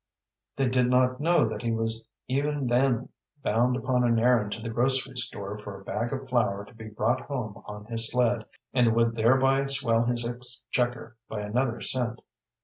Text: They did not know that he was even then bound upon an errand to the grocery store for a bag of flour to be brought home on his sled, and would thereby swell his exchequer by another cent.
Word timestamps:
They 0.55 0.67
did 0.67 0.87
not 0.89 1.19
know 1.19 1.47
that 1.47 1.61
he 1.61 1.71
was 1.71 2.07
even 2.27 2.65
then 2.65 3.09
bound 3.43 3.75
upon 3.77 4.03
an 4.03 4.17
errand 4.17 4.51
to 4.53 4.59
the 4.59 4.71
grocery 4.71 5.15
store 5.15 5.55
for 5.59 5.79
a 5.79 5.83
bag 5.83 6.11
of 6.11 6.27
flour 6.27 6.65
to 6.65 6.73
be 6.73 6.87
brought 6.87 7.21
home 7.27 7.61
on 7.67 7.85
his 7.85 8.07
sled, 8.09 8.45
and 8.73 8.95
would 8.95 9.13
thereby 9.13 9.67
swell 9.67 10.05
his 10.07 10.27
exchequer 10.27 11.17
by 11.29 11.41
another 11.41 11.81
cent. 11.81 12.19